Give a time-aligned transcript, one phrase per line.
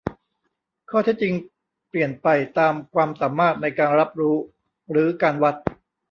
[0.89, 1.33] ข้อเท็จจริง
[1.89, 2.27] เปลี่ยนไป
[2.59, 4.35] ตามความสามารถในการรับรู้
[4.91, 5.55] หรือการวัด